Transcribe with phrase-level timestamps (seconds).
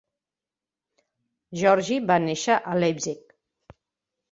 [1.61, 3.39] Georgi va néixer a Leipzig.